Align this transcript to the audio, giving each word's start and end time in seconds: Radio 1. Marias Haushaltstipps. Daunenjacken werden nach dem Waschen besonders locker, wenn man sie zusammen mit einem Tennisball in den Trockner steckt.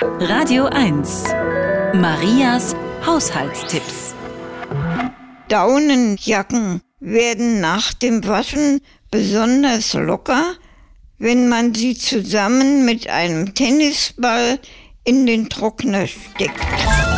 Radio 0.00 0.66
1. 0.66 1.24
Marias 1.94 2.76
Haushaltstipps. 3.04 4.14
Daunenjacken 5.48 6.82
werden 7.00 7.60
nach 7.60 7.92
dem 7.94 8.24
Waschen 8.24 8.80
besonders 9.10 9.94
locker, 9.94 10.54
wenn 11.18 11.48
man 11.48 11.74
sie 11.74 11.96
zusammen 11.96 12.84
mit 12.84 13.08
einem 13.08 13.54
Tennisball 13.54 14.60
in 15.02 15.26
den 15.26 15.48
Trockner 15.48 16.06
steckt. 16.06 17.17